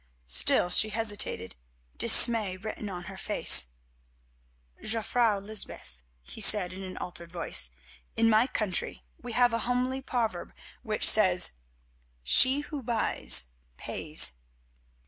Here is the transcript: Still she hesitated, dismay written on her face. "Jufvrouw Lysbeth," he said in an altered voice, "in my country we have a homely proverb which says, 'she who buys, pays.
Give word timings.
Still 0.25 0.71
she 0.71 0.89
hesitated, 0.89 1.55
dismay 1.97 2.57
written 2.57 2.89
on 2.89 3.03
her 3.03 3.17
face. 3.17 3.73
"Jufvrouw 4.81 5.39
Lysbeth," 5.39 6.01
he 6.23 6.41
said 6.41 6.73
in 6.73 6.81
an 6.81 6.97
altered 6.97 7.31
voice, 7.31 7.69
"in 8.15 8.27
my 8.27 8.47
country 8.47 9.03
we 9.21 9.33
have 9.33 9.53
a 9.53 9.59
homely 9.69 10.01
proverb 10.01 10.53
which 10.81 11.07
says, 11.07 11.51
'she 12.23 12.61
who 12.61 12.81
buys, 12.81 13.51
pays. 13.77 14.39